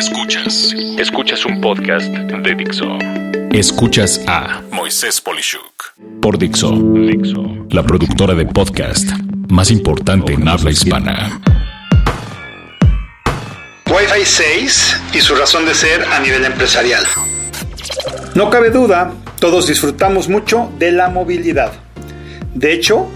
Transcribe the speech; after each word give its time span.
Escuchas. 0.00 0.74
Escuchas 0.98 1.44
un 1.44 1.60
podcast 1.60 2.06
de 2.08 2.54
Dixo. 2.54 2.86
Escuchas 3.52 4.18
a 4.26 4.62
Moisés 4.72 5.20
Polishuk 5.20 5.92
por 6.22 6.38
Dixo. 6.38 6.72
Dixo. 6.72 7.66
La 7.68 7.82
productora 7.82 8.34
de 8.34 8.46
podcast 8.46 9.06
más 9.50 9.70
importante 9.70 10.32
en 10.32 10.48
habla 10.48 10.70
hispana. 10.70 11.42
Wi-Fi 13.90 14.24
6 14.24 15.00
y 15.12 15.20
su 15.20 15.34
razón 15.34 15.66
de 15.66 15.74
ser 15.74 16.02
a 16.02 16.18
nivel 16.20 16.46
empresarial. 16.46 17.04
No 18.34 18.48
cabe 18.48 18.70
duda, 18.70 19.12
todos 19.38 19.66
disfrutamos 19.66 20.30
mucho 20.30 20.72
de 20.78 20.92
la 20.92 21.10
movilidad. 21.10 21.72
De 22.54 22.72
hecho, 22.72 23.06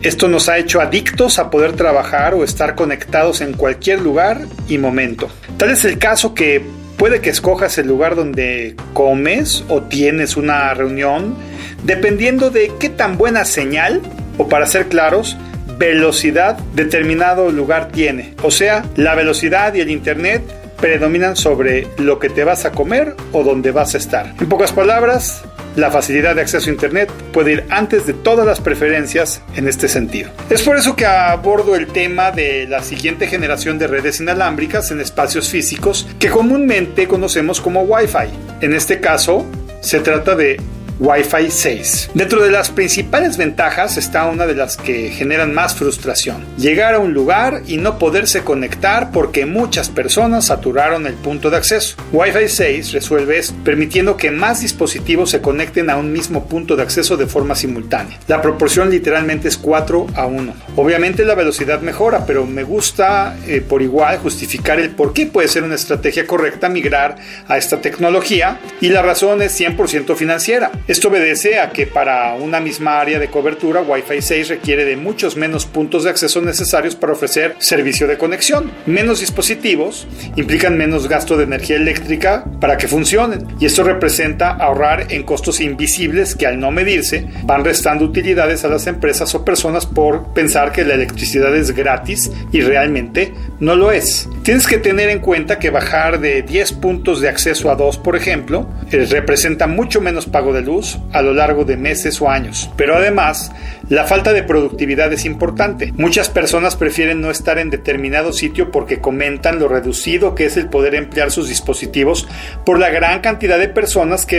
esto 0.00 0.28
nos 0.28 0.48
ha 0.48 0.56
hecho 0.56 0.80
adictos 0.80 1.38
a 1.38 1.50
poder 1.50 1.74
trabajar 1.74 2.32
o 2.32 2.42
estar 2.42 2.74
conectados 2.74 3.42
en 3.42 3.52
cualquier 3.52 4.00
lugar 4.00 4.40
y 4.66 4.78
momento. 4.78 5.28
Tal 5.62 5.70
es 5.70 5.84
el 5.84 6.00
caso 6.00 6.34
que 6.34 6.60
puede 6.96 7.20
que 7.20 7.30
escojas 7.30 7.78
el 7.78 7.86
lugar 7.86 8.16
donde 8.16 8.74
comes 8.94 9.64
o 9.68 9.80
tienes 9.80 10.36
una 10.36 10.74
reunión, 10.74 11.36
dependiendo 11.84 12.50
de 12.50 12.72
qué 12.80 12.88
tan 12.88 13.16
buena 13.16 13.44
señal, 13.44 14.00
o 14.38 14.48
para 14.48 14.66
ser 14.66 14.88
claros, 14.88 15.36
velocidad 15.78 16.58
determinado 16.74 17.52
lugar 17.52 17.92
tiene. 17.92 18.34
O 18.42 18.50
sea, 18.50 18.84
la 18.96 19.14
velocidad 19.14 19.72
y 19.74 19.82
el 19.82 19.90
internet 19.90 20.42
predominan 20.80 21.36
sobre 21.36 21.86
lo 21.96 22.18
que 22.18 22.28
te 22.28 22.42
vas 22.42 22.64
a 22.64 22.72
comer 22.72 23.14
o 23.30 23.44
donde 23.44 23.70
vas 23.70 23.94
a 23.94 23.98
estar. 23.98 24.34
En 24.40 24.48
pocas 24.48 24.72
palabras, 24.72 25.44
la 25.76 25.90
facilidad 25.90 26.34
de 26.34 26.42
acceso 26.42 26.68
a 26.68 26.72
Internet 26.72 27.10
puede 27.32 27.52
ir 27.52 27.64
antes 27.70 28.06
de 28.06 28.12
todas 28.12 28.46
las 28.46 28.60
preferencias 28.60 29.42
en 29.56 29.68
este 29.68 29.88
sentido. 29.88 30.30
Es 30.50 30.62
por 30.62 30.76
eso 30.76 30.96
que 30.96 31.06
abordo 31.06 31.74
el 31.76 31.86
tema 31.86 32.30
de 32.30 32.66
la 32.68 32.82
siguiente 32.82 33.26
generación 33.26 33.78
de 33.78 33.86
redes 33.86 34.20
inalámbricas 34.20 34.90
en 34.90 35.00
espacios 35.00 35.48
físicos 35.48 36.08
que 36.18 36.28
comúnmente 36.30 37.06
conocemos 37.08 37.60
como 37.60 37.82
Wi-Fi. 37.82 38.28
En 38.60 38.74
este 38.74 39.00
caso, 39.00 39.46
se 39.80 40.00
trata 40.00 40.34
de 40.36 40.60
Wi-Fi 40.98 41.50
6. 41.50 42.10
Dentro 42.14 42.42
de 42.42 42.50
las 42.50 42.70
principales 42.70 43.36
ventajas 43.36 43.96
está 43.96 44.26
una 44.26 44.46
de 44.46 44.54
las 44.54 44.76
que 44.76 45.10
generan 45.10 45.54
más 45.54 45.74
frustración. 45.74 46.44
Llegar 46.56 46.94
a 46.94 46.98
un 46.98 47.12
lugar 47.12 47.62
y 47.66 47.76
no 47.76 47.98
poderse 47.98 48.42
conectar 48.42 49.10
porque 49.10 49.46
muchas 49.46 49.88
personas 49.88 50.46
saturaron 50.46 51.06
el 51.06 51.14
punto 51.14 51.50
de 51.50 51.56
acceso. 51.56 51.96
Wi-Fi 52.12 52.48
6 52.48 52.92
resuelve 52.92 53.38
esto, 53.38 53.54
permitiendo 53.64 54.16
que 54.16 54.30
más 54.30 54.60
dispositivos 54.60 55.30
se 55.30 55.40
conecten 55.40 55.90
a 55.90 55.96
un 55.96 56.12
mismo 56.12 56.46
punto 56.46 56.76
de 56.76 56.82
acceso 56.82 57.16
de 57.16 57.26
forma 57.26 57.54
simultánea. 57.54 58.18
La 58.28 58.42
proporción 58.42 58.90
literalmente 58.90 59.48
es 59.48 59.56
4 59.56 60.06
a 60.14 60.26
1. 60.26 60.54
Obviamente 60.76 61.24
la 61.24 61.34
velocidad 61.34 61.80
mejora, 61.80 62.26
pero 62.26 62.46
me 62.46 62.62
gusta 62.62 63.36
eh, 63.46 63.60
por 63.60 63.82
igual 63.82 64.18
justificar 64.18 64.78
el 64.78 64.90
por 64.90 65.12
qué 65.12 65.26
puede 65.26 65.48
ser 65.48 65.62
una 65.62 65.74
estrategia 65.74 66.26
correcta 66.26 66.68
migrar 66.68 67.16
a 67.48 67.56
esta 67.56 67.80
tecnología 67.80 68.60
y 68.80 68.88
la 68.88 69.02
razón 69.02 69.42
es 69.42 69.58
100% 69.58 70.16
financiera. 70.16 70.70
Esto 70.88 71.08
obedece 71.08 71.60
a 71.60 71.70
que 71.70 71.86
para 71.86 72.34
una 72.34 72.58
misma 72.58 73.00
área 73.00 73.20
de 73.20 73.28
cobertura 73.28 73.82
Wi-Fi 73.82 74.20
6 74.20 74.48
requiere 74.48 74.84
de 74.84 74.96
muchos 74.96 75.36
menos 75.36 75.64
puntos 75.64 76.02
de 76.02 76.10
acceso 76.10 76.40
necesarios 76.40 76.96
para 76.96 77.12
ofrecer 77.12 77.54
servicio 77.58 78.08
de 78.08 78.18
conexión. 78.18 78.72
Menos 78.84 79.20
dispositivos 79.20 80.08
implican 80.34 80.76
menos 80.76 81.06
gasto 81.06 81.36
de 81.36 81.44
energía 81.44 81.76
eléctrica 81.76 82.44
para 82.60 82.78
que 82.78 82.88
funcionen 82.88 83.46
y 83.60 83.66
esto 83.66 83.84
representa 83.84 84.50
ahorrar 84.50 85.12
en 85.12 85.22
costos 85.22 85.60
invisibles 85.60 86.34
que 86.34 86.48
al 86.48 86.58
no 86.58 86.72
medirse 86.72 87.28
van 87.44 87.64
restando 87.64 88.04
utilidades 88.04 88.64
a 88.64 88.68
las 88.68 88.88
empresas 88.88 89.32
o 89.36 89.44
personas 89.44 89.86
por 89.86 90.32
pensar 90.32 90.72
que 90.72 90.84
la 90.84 90.94
electricidad 90.94 91.56
es 91.56 91.70
gratis 91.70 92.32
y 92.50 92.60
realmente 92.60 93.32
no 93.62 93.76
lo 93.76 93.92
es. 93.92 94.28
Tienes 94.42 94.66
que 94.66 94.76
tener 94.76 95.08
en 95.08 95.20
cuenta 95.20 95.60
que 95.60 95.70
bajar 95.70 96.18
de 96.18 96.42
10 96.42 96.72
puntos 96.72 97.20
de 97.20 97.28
acceso 97.28 97.70
a 97.70 97.76
2, 97.76 97.98
por 97.98 98.16
ejemplo, 98.16 98.68
eh, 98.90 99.06
representa 99.08 99.68
mucho 99.68 100.00
menos 100.00 100.26
pago 100.26 100.52
de 100.52 100.62
luz 100.62 100.98
a 101.12 101.22
lo 101.22 101.32
largo 101.32 101.64
de 101.64 101.76
meses 101.76 102.20
o 102.20 102.28
años. 102.28 102.68
Pero 102.76 102.96
además, 102.96 103.52
la 103.88 104.02
falta 104.02 104.32
de 104.32 104.42
productividad 104.42 105.12
es 105.12 105.24
importante. 105.24 105.92
Muchas 105.96 106.28
personas 106.28 106.74
prefieren 106.74 107.20
no 107.20 107.30
estar 107.30 107.60
en 107.60 107.70
determinado 107.70 108.32
sitio 108.32 108.72
porque 108.72 108.98
comentan 108.98 109.60
lo 109.60 109.68
reducido 109.68 110.34
que 110.34 110.46
es 110.46 110.56
el 110.56 110.68
poder 110.68 110.96
emplear 110.96 111.30
sus 111.30 111.48
dispositivos 111.48 112.26
por 112.64 112.80
la 112.80 112.90
gran 112.90 113.20
cantidad 113.20 113.60
de 113.60 113.68
personas 113.68 114.26
que 114.26 114.38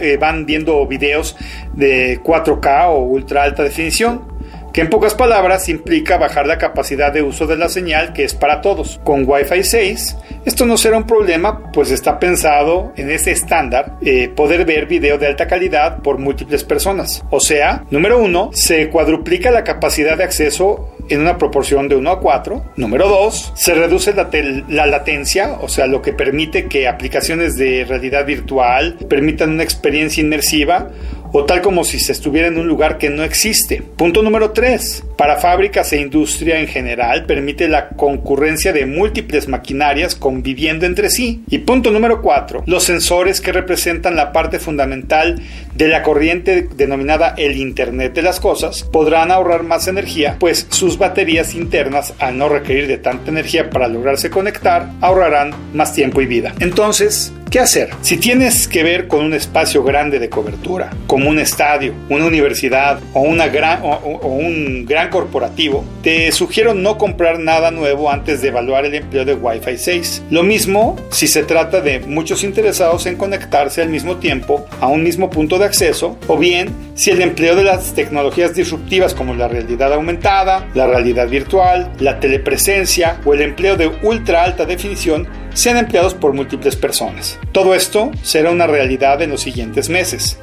eh, 0.00 0.16
van 0.18 0.46
viendo 0.46 0.86
videos 0.86 1.36
de 1.74 2.22
4K 2.22 2.86
o 2.88 3.00
ultra 3.00 3.42
alta 3.42 3.64
definición 3.64 4.31
que 4.72 4.80
en 4.80 4.90
pocas 4.90 5.14
palabras 5.14 5.68
implica 5.68 6.18
bajar 6.18 6.46
la 6.46 6.58
capacidad 6.58 7.12
de 7.12 7.22
uso 7.22 7.46
de 7.46 7.56
la 7.56 7.68
señal 7.68 8.12
que 8.12 8.24
es 8.24 8.34
para 8.34 8.60
todos. 8.60 9.00
Con 9.04 9.24
Wi-Fi 9.28 9.62
6 9.62 10.16
esto 10.44 10.66
no 10.66 10.76
será 10.76 10.96
un 10.96 11.06
problema 11.06 11.70
pues 11.72 11.90
está 11.90 12.18
pensado 12.18 12.92
en 12.96 13.10
ese 13.10 13.30
estándar 13.30 13.96
eh, 14.02 14.28
poder 14.28 14.64
ver 14.64 14.86
video 14.86 15.16
de 15.18 15.28
alta 15.28 15.46
calidad 15.46 15.98
por 16.02 16.18
múltiples 16.18 16.64
personas. 16.64 17.24
O 17.30 17.38
sea, 17.38 17.84
número 17.90 18.18
uno, 18.18 18.50
se 18.52 18.88
cuadruplica 18.88 19.50
la 19.50 19.62
capacidad 19.64 20.16
de 20.16 20.24
acceso 20.24 20.88
en 21.08 21.20
una 21.20 21.38
proporción 21.38 21.88
de 21.88 21.96
1 21.96 22.10
a 22.10 22.20
4. 22.20 22.72
Número 22.76 23.08
2, 23.08 23.52
se 23.54 23.74
reduce 23.74 24.14
la, 24.14 24.30
la, 24.68 24.86
latencia, 24.86 25.58
o 25.60 25.68
sea, 25.68 25.86
lo 25.86 26.02
que 26.02 26.12
permite 26.12 26.66
que 26.66 26.88
aplicaciones 26.88 27.56
de 27.56 27.84
realidad 27.84 28.26
virtual 28.26 28.96
permitan 29.08 29.50
una 29.50 29.62
experiencia 29.62 30.22
inmersiva 30.22 30.88
o 31.32 31.44
tal 31.44 31.62
como 31.62 31.84
si 31.84 31.98
se 31.98 32.12
estuviera 32.12 32.48
en 32.48 32.58
un 32.58 32.68
lugar 32.68 32.98
que 32.98 33.10
no 33.10 33.24
existe. 33.24 33.82
Punto 33.96 34.22
número 34.22 34.50
3. 34.50 35.04
Para 35.16 35.38
fábricas 35.38 35.92
e 35.92 36.00
industria 36.00 36.60
en 36.60 36.68
general 36.68 37.24
permite 37.26 37.68
la 37.68 37.88
concurrencia 37.90 38.72
de 38.72 38.86
múltiples 38.86 39.48
maquinarias 39.48 40.14
conviviendo 40.14 40.86
entre 40.86 41.10
sí. 41.10 41.42
Y 41.48 41.58
punto 41.58 41.90
número 41.90 42.22
4. 42.22 42.64
Los 42.66 42.84
sensores 42.84 43.40
que 43.40 43.52
representan 43.52 44.16
la 44.16 44.32
parte 44.32 44.58
fundamental 44.58 45.42
de 45.74 45.88
la 45.88 46.02
corriente 46.02 46.68
denominada 46.76 47.34
el 47.36 47.56
Internet 47.56 48.14
de 48.14 48.22
las 48.22 48.40
Cosas 48.40 48.82
podrán 48.84 49.30
ahorrar 49.30 49.62
más 49.62 49.88
energía, 49.88 50.36
pues 50.38 50.66
sus 50.70 50.98
baterías 50.98 51.54
internas, 51.54 52.14
al 52.18 52.36
no 52.36 52.48
requerir 52.48 52.86
de 52.86 52.98
tanta 52.98 53.30
energía 53.30 53.70
para 53.70 53.88
lograrse 53.88 54.30
conectar, 54.30 54.90
ahorrarán 55.00 55.54
más 55.72 55.94
tiempo 55.94 56.20
y 56.20 56.26
vida. 56.26 56.54
Entonces, 56.60 57.32
¿Qué 57.52 57.60
hacer? 57.60 57.90
Si 58.00 58.16
tienes 58.16 58.66
que 58.66 58.82
ver 58.82 59.08
con 59.08 59.22
un 59.22 59.34
espacio 59.34 59.84
grande 59.84 60.18
de 60.18 60.30
cobertura, 60.30 60.88
como 61.06 61.28
un 61.28 61.38
estadio, 61.38 61.92
una 62.08 62.24
universidad 62.24 62.98
o, 63.12 63.20
una 63.20 63.48
gran, 63.48 63.82
o, 63.82 63.98
un 64.26 64.86
gran 64.86 65.10
corporativo, 65.10 65.84
te 66.02 66.32
sugiero 66.32 66.72
no 66.72 66.96
comprar 66.96 67.40
nada 67.40 67.70
nuevo 67.70 68.10
antes 68.10 68.40
de 68.40 68.48
evaluar 68.48 68.86
el 68.86 68.94
empleo 68.94 69.26
de 69.26 69.34
Wi-Fi 69.34 69.76
6. 69.76 70.22
Lo 70.30 70.42
mismo 70.44 70.96
si 71.10 71.26
se 71.26 71.42
trata 71.42 71.82
de 71.82 72.00
muchos 72.00 72.42
interesados 72.42 73.04
en 73.04 73.16
conectarse 73.16 73.82
al 73.82 73.90
mismo 73.90 74.16
tiempo 74.16 74.64
a 74.80 74.88
un 74.88 75.02
mismo 75.02 75.28
punto 75.28 75.58
de 75.58 75.66
acceso, 75.66 76.18
o 76.28 76.38
bien 76.38 76.70
si 76.94 77.10
el 77.10 77.20
empleo 77.20 77.54
de 77.54 77.64
las 77.64 77.92
tecnologías 77.92 78.54
disruptivas 78.54 79.12
como 79.12 79.34
la 79.34 79.48
realidad 79.48 79.92
aumentada, 79.92 80.66
la 80.72 80.86
realidad 80.86 81.28
virtual, 81.28 81.92
la 82.00 82.18
telepresencia 82.18 83.20
o 83.26 83.34
el 83.34 83.42
empleo 83.42 83.76
de 83.76 83.88
ultra 84.02 84.42
alta 84.42 84.64
definición 84.64 85.28
sean 85.54 85.76
empleados 85.76 86.14
por 86.14 86.32
múltiples 86.32 86.76
personas. 86.76 87.38
Todo 87.52 87.74
esto 87.74 88.10
será 88.22 88.50
una 88.50 88.66
realidad 88.66 89.20
en 89.20 89.30
los 89.30 89.42
siguientes 89.42 89.90
meses, 89.90 90.38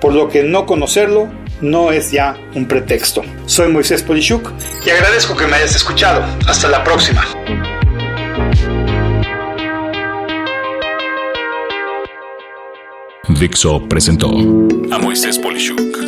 por 0.00 0.14
lo 0.14 0.28
que 0.28 0.44
no 0.44 0.64
conocerlo 0.64 1.28
no 1.60 1.90
es 1.90 2.12
ya 2.12 2.36
un 2.54 2.66
pretexto. 2.66 3.22
Soy 3.46 3.68
Moisés 3.68 4.02
Polishuk 4.04 4.52
y 4.86 4.90
agradezco 4.90 5.36
que 5.36 5.46
me 5.48 5.56
hayas 5.56 5.74
escuchado. 5.74 6.24
Hasta 6.46 6.68
la 6.68 6.84
próxima. 6.84 7.26
Dixo 13.28 13.88
presentó 13.88 14.28
a 14.92 14.98
Moisés 14.98 15.38
Polishuk 15.38 15.98